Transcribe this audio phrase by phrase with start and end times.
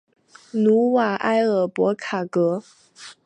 [0.53, 2.63] 努瓦埃尔博卡格。